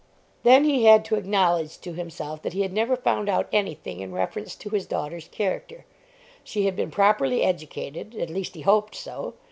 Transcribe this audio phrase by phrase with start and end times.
[0.41, 4.11] Then he had to acknowledge to himself that he had never found out anything in
[4.11, 5.85] reference to his daughter's character.
[6.43, 9.35] She had been properly educated; at least he hoped so.